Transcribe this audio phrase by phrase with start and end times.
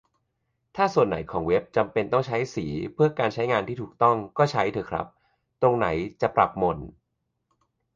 [0.75, 5.07] ถ้าส่วนไหนของเว็บจำเป็นต้องใช้สีเพื่อการใช้งานที่ถูกต้อง ก็ใช้เถอะครับ
[5.61, 5.87] ตรงไหน
[6.21, 6.77] จะปรับหม่น